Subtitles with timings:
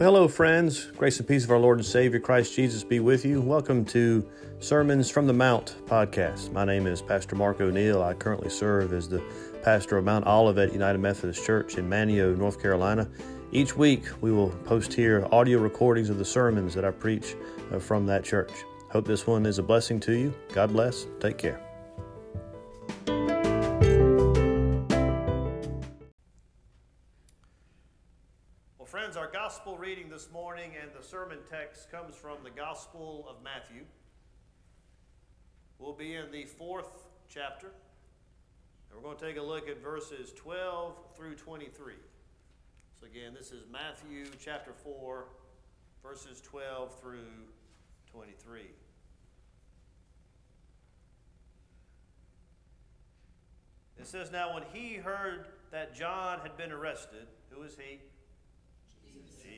[0.00, 0.86] Well, hello, friends.
[0.96, 3.42] Grace and peace of our Lord and Savior Christ Jesus be with you.
[3.42, 4.26] Welcome to
[4.58, 6.52] Sermons from the Mount podcast.
[6.52, 8.02] My name is Pastor Mark O'Neill.
[8.02, 9.22] I currently serve as the
[9.62, 13.10] pastor of Mount Olivet United Methodist Church in Manteo, North Carolina.
[13.52, 17.36] Each week, we will post here audio recordings of the sermons that I preach
[17.70, 18.52] uh, from that church.
[18.90, 20.32] Hope this one is a blessing to you.
[20.54, 21.08] God bless.
[21.20, 21.69] Take care.
[29.50, 33.82] Gospel reading this morning and the sermon text comes from the Gospel of Matthew.
[35.80, 40.32] We'll be in the fourth chapter, and we're going to take a look at verses
[40.36, 41.94] 12 through 23.
[43.00, 45.24] So, again, this is Matthew chapter 4,
[46.00, 47.26] verses 12 through
[48.12, 48.60] 23.
[53.98, 57.98] It says, Now when he heard that John had been arrested, who is he?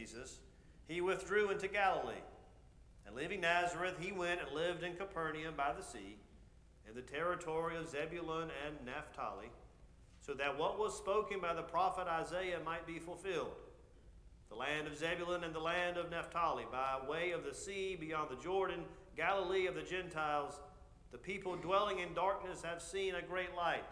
[0.02, 0.40] Jesus.
[0.88, 2.14] He withdrew into Galilee.
[3.06, 6.16] And leaving Nazareth, he went and lived in Capernaum by the sea,
[6.88, 9.50] in the territory of Zebulun and Naphtali,
[10.20, 13.54] so that what was spoken by the prophet Isaiah might be fulfilled.
[14.48, 18.30] The land of Zebulun and the land of Naphtali, by way of the sea beyond
[18.30, 18.84] the Jordan,
[19.16, 20.60] Galilee of the Gentiles,
[21.10, 23.84] the people dwelling in darkness have seen a great light.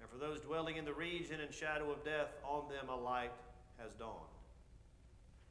[0.00, 3.32] And for those dwelling in the region and shadow of death, on them a light
[3.78, 4.29] has dawned.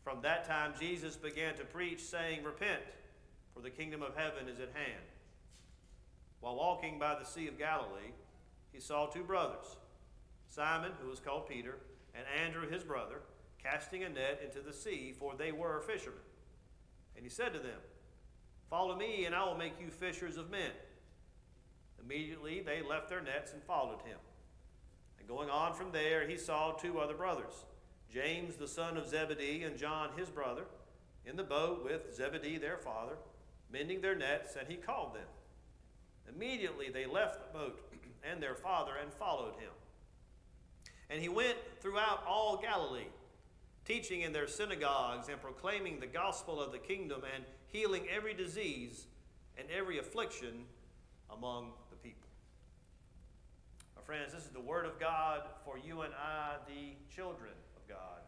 [0.10, 2.82] From that time, Jesus began to preach, saying, Repent,
[3.54, 5.04] for the kingdom of heaven is at hand.
[6.40, 8.14] While walking by the Sea of Galilee,
[8.72, 9.78] he saw two brothers,
[10.48, 11.78] Simon, who was called Peter,
[12.16, 13.22] and Andrew, his brother,
[13.62, 16.18] casting a net into the sea, for they were fishermen.
[17.16, 17.80] And he said to them,
[18.68, 20.72] Follow me, and I will make you fishers of men.
[22.04, 24.18] Immediately they left their nets and followed him.
[25.20, 27.54] And going on from there, he saw two other brothers,
[28.14, 30.64] James the son of Zebedee and John his brother,
[31.26, 33.14] in the boat with Zebedee their father,
[33.72, 35.28] mending their nets, and he called them.
[36.34, 37.80] Immediately they left the boat
[38.24, 39.72] and their father and followed him.
[41.10, 43.08] And he went throughout all Galilee,
[43.86, 49.06] teaching in their synagogues and proclaiming the gospel of the kingdom and healing every disease
[49.58, 50.66] and every affliction
[51.32, 52.28] among the people.
[53.96, 57.52] My friends, this is the word of God for you and I, the children
[57.90, 58.22] God.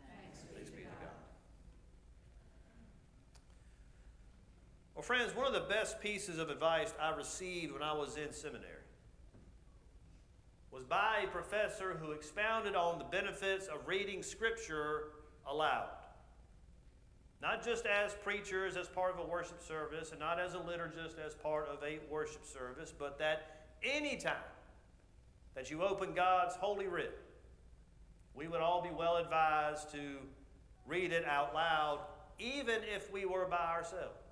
[0.00, 1.10] Thanks be to God.
[4.94, 8.32] Well, friends, one of the best pieces of advice I received when I was in
[8.32, 8.72] seminary
[10.72, 15.08] was by a professor who expounded on the benefits of reading Scripture
[15.46, 15.90] aloud.
[17.42, 21.24] Not just as preachers, as part of a worship service, and not as a liturgist,
[21.24, 24.34] as part of a worship service, but that any time
[25.54, 27.18] that you open God's holy writ,
[28.38, 29.98] we would all be well advised to
[30.86, 31.98] read it out loud,
[32.38, 34.22] even if we were by ourselves.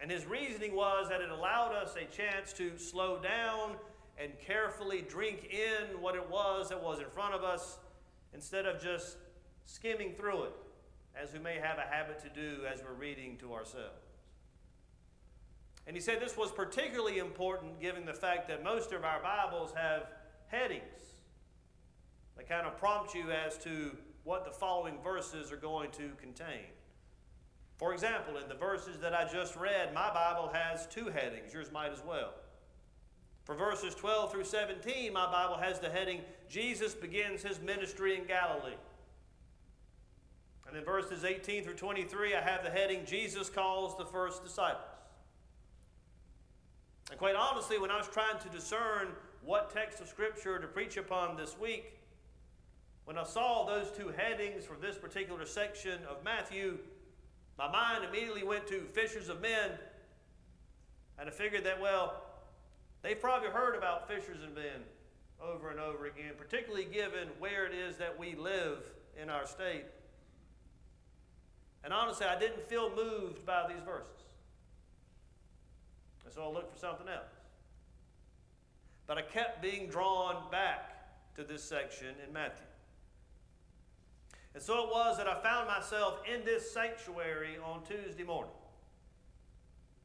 [0.00, 3.76] And his reasoning was that it allowed us a chance to slow down
[4.18, 7.78] and carefully drink in what it was that was in front of us
[8.32, 9.18] instead of just
[9.66, 10.52] skimming through it,
[11.20, 14.08] as we may have a habit to do as we're reading to ourselves.
[15.86, 19.72] And he said this was particularly important given the fact that most of our Bibles
[19.76, 20.08] have
[20.48, 21.13] headings
[22.36, 26.64] that kind of prompt you as to what the following verses are going to contain.
[27.76, 31.52] For example, in the verses that I just read, my Bible has two headings.
[31.52, 32.34] Yours might as well.
[33.44, 38.24] For verses 12 through 17, my Bible has the heading Jesus begins his ministry in
[38.24, 38.76] Galilee.
[40.66, 44.82] And in verses 18 through 23, I have the heading Jesus calls the first disciples.
[47.10, 49.08] And quite honestly, when I was trying to discern
[49.44, 51.93] what text of Scripture to preach upon this week,
[53.04, 56.78] when I saw those two headings for this particular section of Matthew,
[57.58, 59.70] my mind immediately went to fishers of men.
[61.18, 62.22] And I figured that, well,
[63.02, 64.82] they've probably heard about fishers of men
[65.40, 68.78] over and over again, particularly given where it is that we live
[69.20, 69.84] in our state.
[71.84, 74.08] And honestly, I didn't feel moved by these verses.
[76.24, 77.28] And so I looked for something else.
[79.06, 82.64] But I kept being drawn back to this section in Matthew.
[84.54, 88.52] And so it was that I found myself in this sanctuary on Tuesday morning.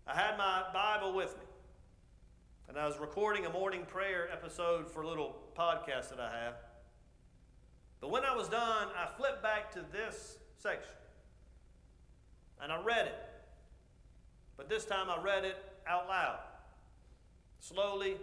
[0.07, 1.43] I had my Bible with me,
[2.67, 6.55] and I was recording a morning prayer episode for a little podcast that I have.
[8.01, 10.95] But when I was done, I flipped back to this section,
[12.59, 13.19] and I read it.
[14.57, 15.57] But this time I read it
[15.87, 16.39] out loud,
[17.59, 18.17] slowly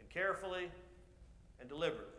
[0.00, 0.70] and carefully
[1.60, 2.17] and deliberately.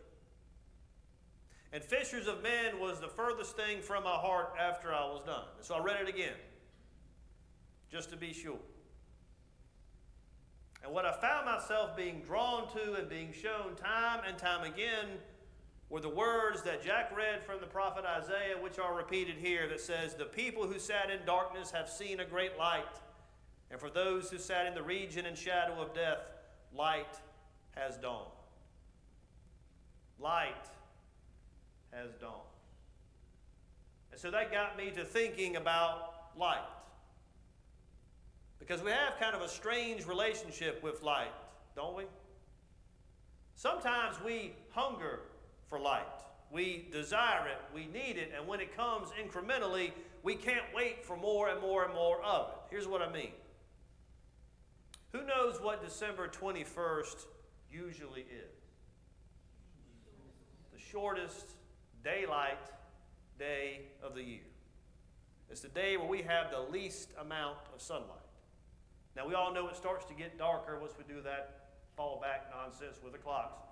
[1.72, 5.44] And fishers of men was the furthest thing from my heart after I was done.
[5.56, 6.34] And so I read it again,
[7.90, 8.58] just to be sure.
[10.82, 15.06] And what I found myself being drawn to and being shown time and time again
[15.90, 19.80] were the words that Jack read from the prophet Isaiah, which are repeated here, that
[19.80, 22.84] says, The people who sat in darkness have seen a great light.
[23.70, 26.18] And for those who sat in the region and shadow of death,
[26.74, 27.20] light
[27.76, 28.30] has dawned.
[30.18, 30.68] Light
[31.92, 32.34] has dawned.
[34.12, 36.66] And so that got me to thinking about light.
[38.58, 41.32] Because we have kind of a strange relationship with light,
[41.74, 42.04] don't we?
[43.54, 45.20] Sometimes we hunger
[45.68, 46.06] for light.
[46.52, 49.92] We desire it, we need it, and when it comes incrementally,
[50.22, 52.56] we can't wait for more and more and more of it.
[52.70, 53.30] Here's what I mean.
[55.12, 57.26] Who knows what December 21st
[57.72, 58.56] usually is?
[60.72, 61.54] The shortest
[62.04, 62.58] daylight
[63.38, 64.40] day of the year.
[65.50, 68.18] It's the day where we have the least amount of sunlight.
[69.16, 72.46] Now, we all know it starts to get darker once we do that fall back
[72.56, 73.64] nonsense with the clocks.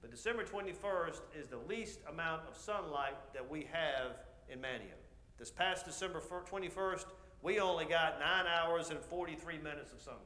[0.00, 4.16] But December 21st is the least amount of sunlight that we have
[4.48, 4.96] in Manteo.
[5.38, 7.06] This past December 21st,
[7.42, 10.22] we only got 9 hours and 43 minutes of sunlight.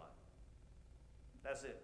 [1.45, 1.83] That's it.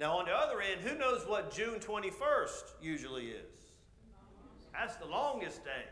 [0.00, 3.60] Now, on the other end, who knows what June 21st usually is?
[4.72, 5.84] That's the longest day.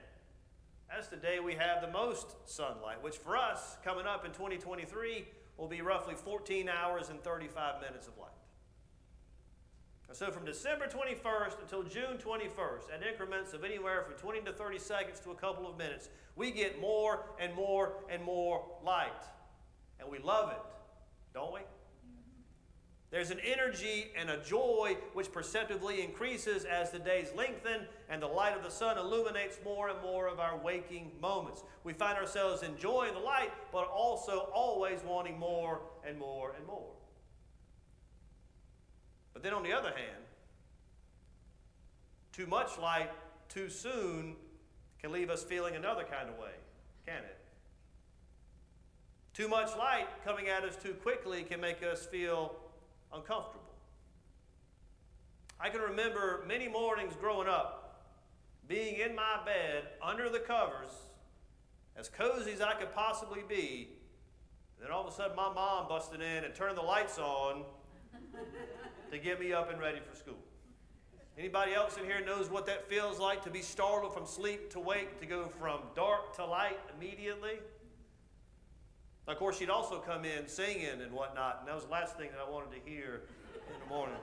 [0.89, 5.27] That's the day we have the most sunlight, which for us, coming up in 2023,
[5.59, 8.31] will be roughly 14 hours and 35 minutes of light.
[10.13, 14.79] So from December 21st until June 21st, at increments of anywhere from 20 to 30
[14.79, 19.23] seconds to a couple of minutes, we get more and more and more light.
[20.01, 20.63] And we love it,
[21.35, 21.61] don't we?
[23.11, 28.27] There's an energy and a joy which perceptibly increases as the days lengthen and the
[28.27, 31.63] light of the sun illuminates more and more of our waking moments.
[31.85, 36.93] We find ourselves enjoying the light, but also always wanting more and more and more.
[39.33, 40.25] But then on the other hand,
[42.33, 43.11] too much light
[43.49, 44.37] too soon
[45.01, 46.51] can leave us feeling another kind of way,
[47.07, 47.39] can it?
[49.33, 52.57] Too much light coming at us too quickly can make us feel
[53.13, 53.65] uncomfortable.
[55.61, 58.07] I can remember many mornings growing up
[58.69, 60.91] being in my bed under the covers,
[61.97, 63.89] as cozy as I could possibly be.
[64.77, 67.65] And then all of a sudden, my mom busted in and turned the lights on
[69.11, 70.39] to get me up and ready for school.
[71.37, 74.81] Anybody else in here knows what that feels like to be startled from sleep to
[74.81, 77.59] wake, to go from dark to light immediately?
[79.29, 82.31] Of course, she'd also come in singing and whatnot, and that was the last thing
[82.31, 84.17] that I wanted to hear in the morning.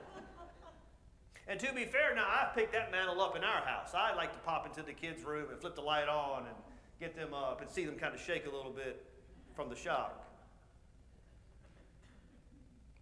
[1.46, 3.90] And to be fair, now I picked that mantle up in our house.
[3.94, 6.56] I like to pop into the kids' room and flip the light on and
[6.98, 9.06] get them up and see them kind of shake a little bit
[9.54, 10.24] from the shock.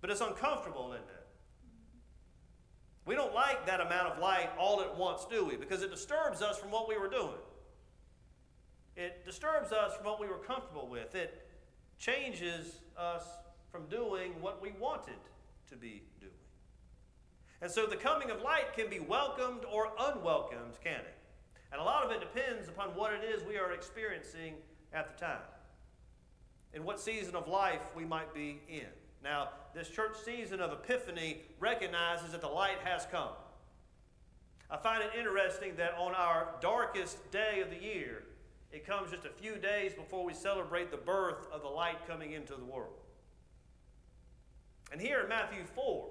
[0.02, 1.26] But it's uncomfortable, isn't it?
[3.06, 5.56] We don't like that amount of light all at once, do we?
[5.56, 7.40] Because it disturbs us from what we were doing.
[8.94, 11.14] It disturbs us from what we were comfortable with.
[11.14, 11.43] It
[11.98, 13.24] changes us
[13.70, 15.18] from doing what we wanted
[15.68, 16.32] to be doing.
[17.60, 21.14] And so the coming of light can be welcomed or unwelcomed, can it?
[21.72, 24.54] And a lot of it depends upon what it is we are experiencing
[24.92, 25.42] at the time,
[26.72, 28.86] in what season of life we might be in.
[29.22, 33.30] Now, this church season of Epiphany recognizes that the light has come.
[34.70, 38.22] I find it interesting that on our darkest day of the year,
[38.74, 42.32] it comes just a few days before we celebrate the birth of the light coming
[42.32, 42.98] into the world.
[44.90, 46.10] And here in Matthew 4,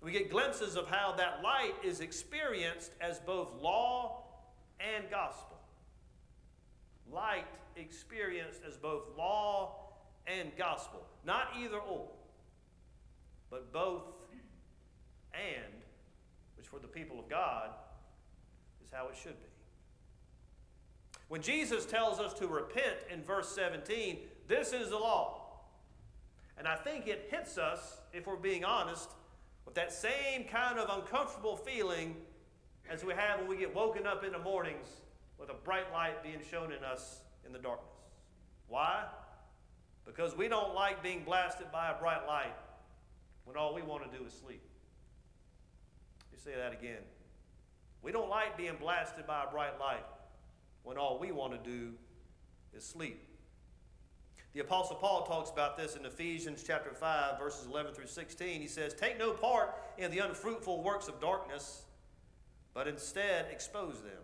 [0.00, 4.22] we get glimpses of how that light is experienced as both law
[4.78, 5.58] and gospel.
[7.12, 9.88] Light experienced as both law
[10.28, 11.04] and gospel.
[11.26, 12.06] Not either or,
[13.50, 14.04] but both
[15.32, 15.82] and,
[16.56, 17.70] which for the people of God
[18.84, 19.53] is how it should be.
[21.34, 25.64] When Jesus tells us to repent in verse 17, this is the law.
[26.56, 29.10] And I think it hits us, if we're being honest,
[29.66, 32.14] with that same kind of uncomfortable feeling
[32.88, 34.86] as we have when we get woken up in the mornings
[35.36, 37.90] with a bright light being shown in us in the darkness.
[38.68, 39.02] Why?
[40.06, 42.54] Because we don't like being blasted by a bright light
[43.44, 44.62] when all we want to do is sleep.
[46.30, 47.02] You say that again.
[48.02, 50.04] We don't like being blasted by a bright light
[50.84, 51.94] when all we want to do
[52.72, 53.20] is sleep.
[54.52, 58.60] The Apostle Paul talks about this in Ephesians chapter 5, verses 11 through 16.
[58.60, 61.82] He says, Take no part in the unfruitful works of darkness,
[62.72, 64.22] but instead expose them.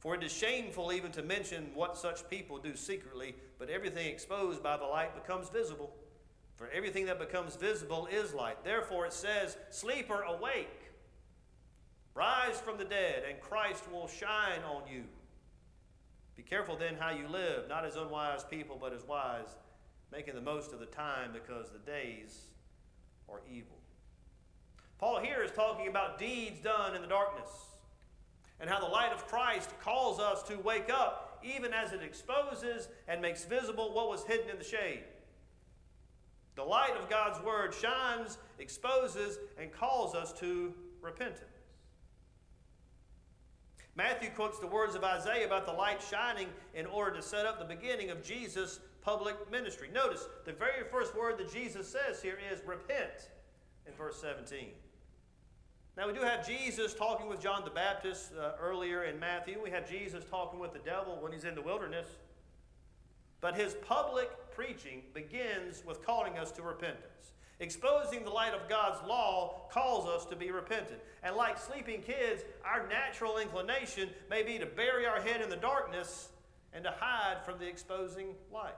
[0.00, 4.62] For it is shameful even to mention what such people do secretly, but everything exposed
[4.62, 5.94] by the light becomes visible.
[6.56, 8.64] For everything that becomes visible is light.
[8.64, 10.90] Therefore it says, Sleeper, awake!
[12.14, 15.04] Rise from the dead, and Christ will shine on you.
[16.36, 19.56] Be careful then how you live, not as unwise people, but as wise,
[20.12, 22.46] making the most of the time because the days
[23.28, 23.76] are evil.
[24.98, 27.50] Paul here is talking about deeds done in the darkness
[28.60, 32.88] and how the light of Christ calls us to wake up, even as it exposes
[33.08, 35.04] and makes visible what was hidden in the shade.
[36.56, 41.59] The light of God's Word shines, exposes, and calls us to repentance.
[43.96, 47.58] Matthew quotes the words of Isaiah about the light shining in order to set up
[47.58, 49.88] the beginning of Jesus' public ministry.
[49.92, 53.30] Notice the very first word that Jesus says here is repent
[53.86, 54.68] in verse 17.
[55.96, 59.60] Now, we do have Jesus talking with John the Baptist uh, earlier in Matthew.
[59.62, 62.06] We have Jesus talking with the devil when he's in the wilderness.
[63.40, 67.32] But his public preaching begins with calling us to repentance.
[67.60, 70.98] Exposing the light of God's law calls us to be repentant.
[71.22, 75.56] And like sleeping kids, our natural inclination may be to bury our head in the
[75.56, 76.30] darkness
[76.72, 78.72] and to hide from the exposing light.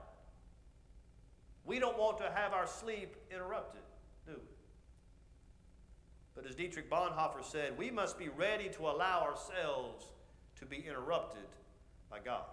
[1.65, 3.81] We don't want to have our sleep interrupted,
[4.25, 4.49] do we?
[6.35, 10.07] But as Dietrich Bonhoeffer said, we must be ready to allow ourselves
[10.59, 11.47] to be interrupted
[12.09, 12.43] by God.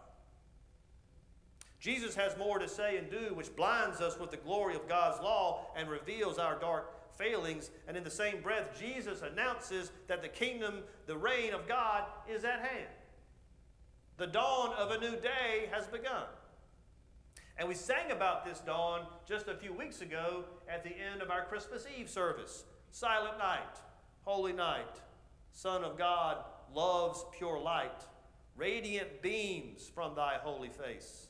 [1.80, 5.20] Jesus has more to say and do, which blinds us with the glory of God's
[5.22, 7.70] law and reveals our dark failings.
[7.88, 12.44] And in the same breath, Jesus announces that the kingdom, the reign of God, is
[12.44, 12.88] at hand.
[14.18, 16.24] The dawn of a new day has begun.
[17.56, 21.30] And we sang about this dawn just a few weeks ago at the end of
[21.30, 22.64] our Christmas Eve service.
[22.90, 23.78] Silent night,
[24.24, 25.00] holy night,
[25.52, 26.38] Son of God
[26.74, 28.04] loves pure light,
[28.56, 31.28] radiant beams from thy holy face,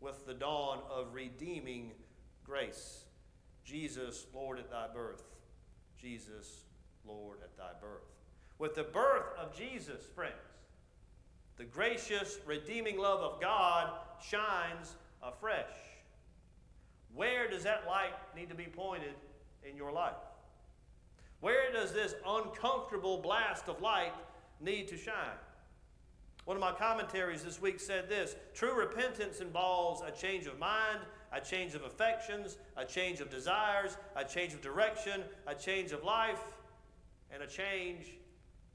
[0.00, 1.92] with the dawn of redeeming
[2.44, 3.04] grace.
[3.64, 5.22] Jesus, Lord, at thy birth.
[6.00, 6.64] Jesus,
[7.06, 8.04] Lord, at thy birth.
[8.58, 10.34] With the birth of Jesus, friends,
[11.56, 13.90] the gracious, redeeming love of God
[14.20, 15.66] shines afresh.
[17.14, 19.14] Where does that light need to be pointed
[19.68, 20.14] in your life?
[21.40, 24.12] Where does this uncomfortable blast of light
[24.60, 25.38] need to shine?
[26.48, 31.00] One of my commentaries this week said this True repentance involves a change of mind,
[31.30, 36.04] a change of affections, a change of desires, a change of direction, a change of
[36.04, 36.40] life,
[37.30, 38.14] and a change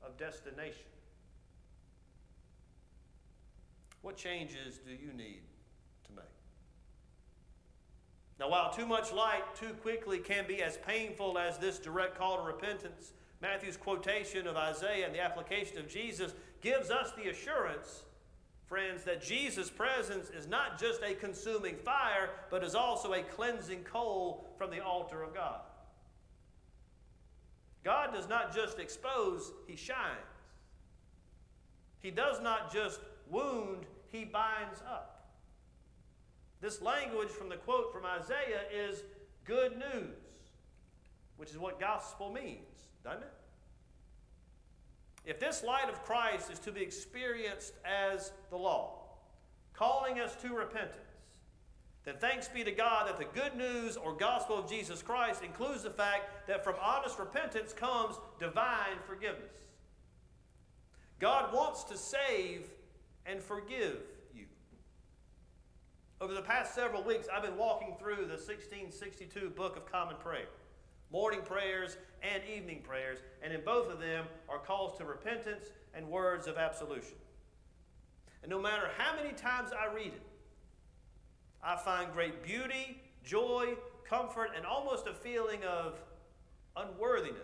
[0.03, 0.85] of destination.
[4.03, 5.41] What changes do you need
[6.05, 6.25] to make?
[8.39, 12.37] now, while too much light too quickly can be as painful as this direct call
[12.37, 13.13] to repentance,
[13.43, 18.03] Matthew's quotation of Isaiah and the application of Jesus gives us the assurance,
[18.65, 23.83] friends, that Jesus' presence is not just a consuming fire, but is also a cleansing
[23.83, 25.59] coal from the altar of God.
[27.83, 30.17] God does not just expose, He shines.
[31.99, 35.27] He does not just wound, He binds up.
[36.61, 39.03] This language from the quote from Isaiah is
[39.43, 40.15] good news,
[41.37, 43.33] which is what gospel means, doesn't it?
[45.25, 48.99] If this light of Christ is to be experienced as the law,
[49.73, 50.97] calling us to repentance,
[52.03, 55.83] then thanks be to God that the good news or gospel of Jesus Christ includes
[55.83, 59.55] the fact that from honest repentance comes divine forgiveness.
[61.19, 62.69] God wants to save
[63.25, 63.99] and forgive
[64.35, 64.45] you.
[66.19, 70.47] over the past several weeks, I've been walking through the 1662 Book of Common Prayer
[71.13, 76.09] morning prayers and evening prayers, and in both of them are calls to repentance and
[76.09, 77.17] words of absolution.
[78.41, 80.21] And no matter how many times I read it,
[81.63, 83.75] I find great beauty, joy,
[84.09, 86.01] comfort, and almost a feeling of
[86.75, 87.37] unworthiness.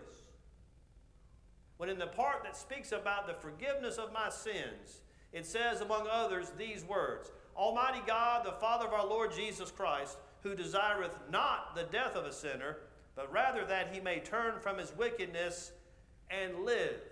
[1.76, 5.00] When in the part that speaks about the forgiveness of my sins,
[5.32, 10.16] it says, among others, these words Almighty God, the Father of our Lord Jesus Christ,
[10.42, 12.78] who desireth not the death of a sinner,
[13.20, 15.72] but rather that he may turn from his wickedness
[16.30, 17.02] and live.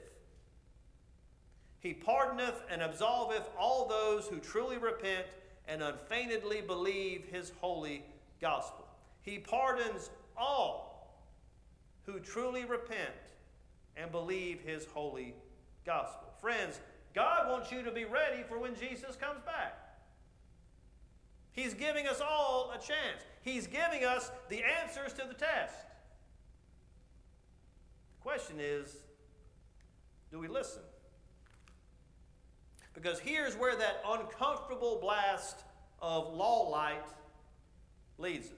[1.81, 5.27] He pardoneth and absolveth all those who truly repent
[5.69, 8.05] and unfeignedly believe his holy
[8.41, 8.87] gospel.
[9.21, 11.21] He pardons all
[12.07, 13.11] who truly repent
[13.95, 15.35] and believe his holy
[15.85, 16.31] gospel.
[16.41, 16.81] Friends,
[17.15, 19.77] God wants you to be ready for when Jesus comes back.
[21.53, 23.25] He's giving us all a chance.
[23.43, 25.75] He's giving us the answers to the test.
[28.29, 28.95] Question is
[30.31, 30.83] do we listen?
[32.93, 35.65] Because here's where that uncomfortable blast
[36.03, 37.09] of law light
[38.19, 38.53] leads us.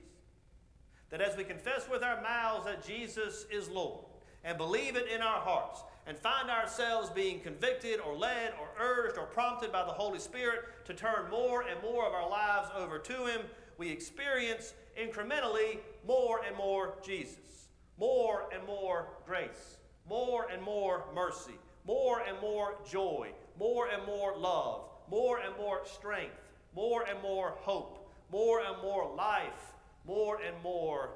[1.11, 4.07] That as we confess with our mouths that Jesus is Lord
[4.43, 9.19] and believe it in our hearts and find ourselves being convicted or led or urged
[9.19, 12.99] or prompted by the Holy Spirit to turn more and more of our lives over
[12.99, 13.43] to Him,
[13.79, 17.69] we experience incrementally more and more Jesus,
[18.01, 19.77] more and more grace,
[20.09, 23.29] more and more mercy, more and more joy,
[23.59, 26.41] more and more love, more and more strength,
[26.75, 29.75] more and more hope, more and more life,
[30.07, 31.11] more and more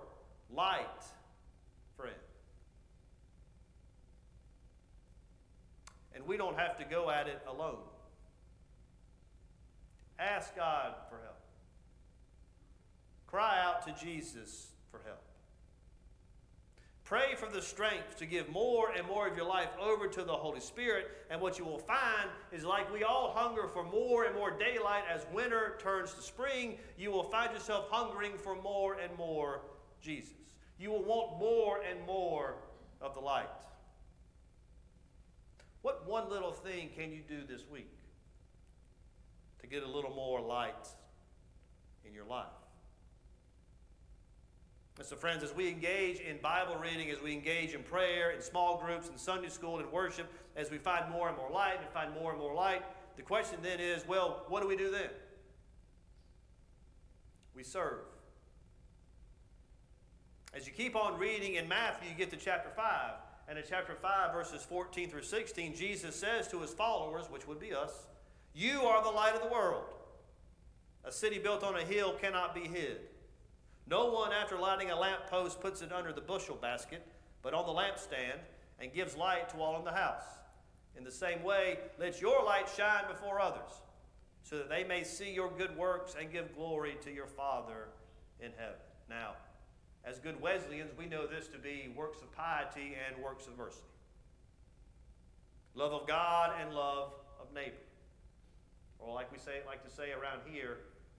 [0.55, 0.85] light,
[1.97, 2.15] friend.
[6.15, 7.79] And we don't have to go at it alone.
[10.19, 11.41] Ask God for help.
[13.27, 15.23] Cry out to Jesus for help.
[17.05, 20.33] Pray for the strength to give more and more of your life over to the
[20.33, 21.11] Holy Spirit.
[21.29, 25.05] And what you will find is like we all hunger for more and more daylight
[25.13, 29.61] as winter turns to spring, you will find yourself hungering for more and more
[30.01, 30.33] Jesus.
[30.79, 32.55] You will want more and more
[33.03, 33.49] of the light.
[35.83, 37.93] What one little thing can you do this week
[39.61, 40.89] to get a little more light
[42.07, 42.64] in your life?
[44.99, 48.41] And so, friends, as we engage in Bible reading, as we engage in prayer, in
[48.41, 51.91] small groups, in Sunday school, in worship, as we find more and more light and
[51.91, 52.83] find more and more light,
[53.17, 55.11] the question then is well, what do we do then?
[57.57, 58.01] We serve.
[60.53, 63.13] As you keep on reading in Matthew, you get to chapter 5.
[63.49, 67.61] And in chapter 5, verses 14 through 16, Jesus says to his followers, which would
[67.61, 68.07] be us,
[68.55, 69.85] You are the light of the world.
[71.05, 73.01] A city built on a hill cannot be hid.
[73.87, 77.07] No one, after lighting a lamp post, puts it under the bushel basket,
[77.43, 78.39] but on the lampstand,
[78.81, 80.25] and gives light to all in the house.
[80.97, 83.83] In the same way, let your light shine before others,
[84.43, 87.89] so that they may see your good works and give glory to your Father
[88.41, 88.77] in heaven.
[89.09, 89.33] Now,
[90.05, 93.79] as good Wesleyans, we know this to be works of piety and works of mercy.
[95.75, 97.77] Love of God and love of neighbor.
[98.99, 100.79] Or like we say, like to say around here,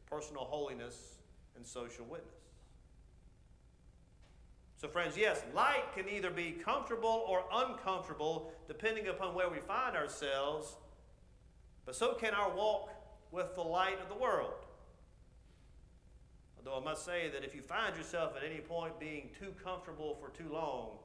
[0.09, 1.15] personal holiness
[1.55, 2.34] and social witness.
[4.77, 9.95] So, friends, yes, light can either be comfortable or uncomfortable depending upon where we find
[9.95, 10.75] ourselves,
[11.85, 12.89] but so can our walk
[13.31, 14.65] with the light of the world.
[16.57, 20.15] Although I must say that if you find yourself at any point being too comfortable
[20.15, 20.97] for too long,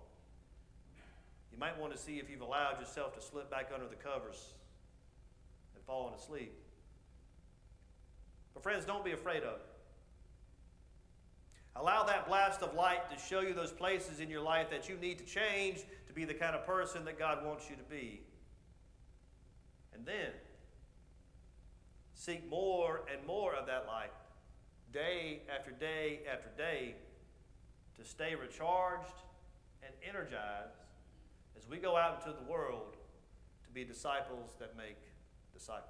[1.53, 4.55] you might want to see if you've allowed yourself to slip back under the covers
[5.75, 6.55] and fallen asleep.
[8.55, 9.70] But, friends, don't be afraid of it.
[11.77, 14.97] Allow that blast of light to show you those places in your life that you
[14.97, 18.23] need to change to be the kind of person that God wants you to be.
[19.95, 20.33] And then
[22.15, 24.11] seek more and more of that light
[24.93, 26.97] day after day after day
[27.97, 29.23] to stay recharged
[29.83, 30.75] and energized
[31.57, 32.97] as we go out into the world
[33.65, 34.99] to be disciples that make
[35.55, 35.87] disciples.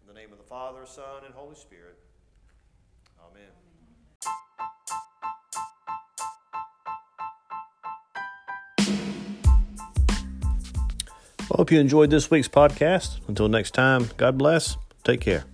[0.00, 1.98] In the name of the Father, Son, and Holy Spirit.
[3.20, 3.61] Amen.
[11.52, 13.20] I hope you enjoyed this week's podcast.
[13.28, 14.78] Until next time, God bless.
[15.04, 15.51] Take care.